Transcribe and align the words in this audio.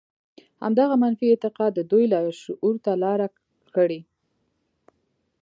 همدغه 0.63 0.95
منفي 1.03 1.25
اعتقاد 1.29 1.71
د 1.75 1.79
دوی 1.91 2.05
لاشعور 2.13 2.75
ته 2.85 2.91
لاره 3.03 3.27
کړې 3.75 3.99